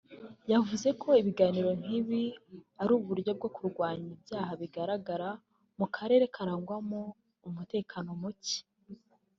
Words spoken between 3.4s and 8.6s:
kurwanya ibyaha bigaragara mu karere karangwamo umutekano mucye